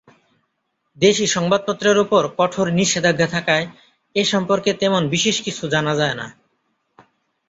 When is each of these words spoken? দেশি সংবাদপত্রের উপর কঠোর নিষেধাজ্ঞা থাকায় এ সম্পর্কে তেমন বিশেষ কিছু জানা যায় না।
দেশি 0.97 1.25
সংবাদপত্রের 1.27 1.97
উপর 1.97 2.21
কঠোর 2.37 2.67
নিষেধাজ্ঞা 2.71 3.27
থাকায় 3.27 3.65
এ 4.15 4.23
সম্পর্কে 4.25 4.71
তেমন 4.73 5.01
বিশেষ 5.09 5.35
কিছু 5.41 5.63
জানা 5.67 5.93
যায় 5.95 6.15
না। 6.15 6.27